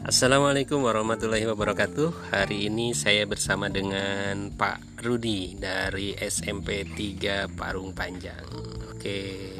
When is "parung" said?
7.52-7.92